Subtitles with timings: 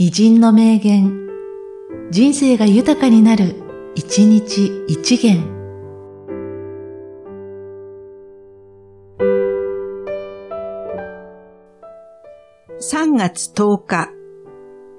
[0.00, 1.26] 偉人の名言、
[2.12, 3.56] 人生が豊かになる、
[3.96, 5.42] 一日一元。
[12.78, 14.10] 3月10日、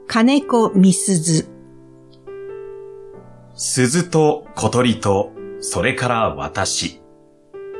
[0.06, 1.48] 金子みすず。
[3.56, 5.32] 鈴と小鳥と、
[5.62, 7.02] それから私。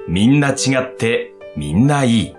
[0.08, 2.39] みんな違って、みんないい。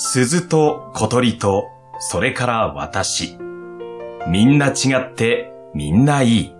[0.00, 1.66] 鈴と小鳥と、
[1.98, 3.36] それから私。
[4.28, 6.54] みんな違って、みんないい。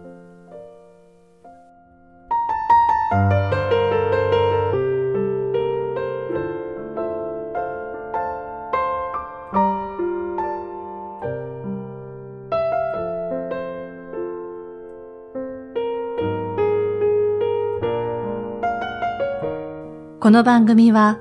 [20.19, 21.21] この番組は、